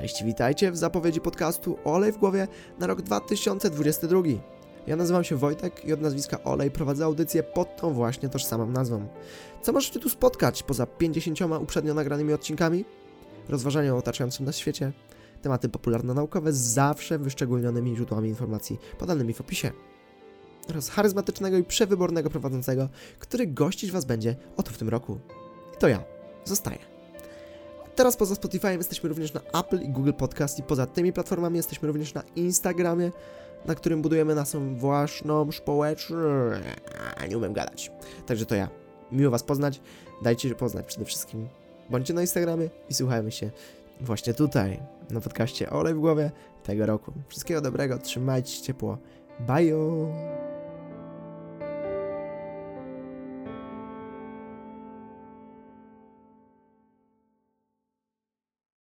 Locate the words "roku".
24.88-25.18, 46.86-47.12